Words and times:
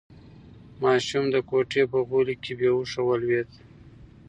ماشوم 0.81 1.25
د 1.33 1.37
کوټې 1.49 1.83
په 1.91 1.99
غولي 2.07 2.35
کې 2.43 2.53
بې 2.59 2.69
هوښه 2.75 3.01
ولوېد. 3.05 3.49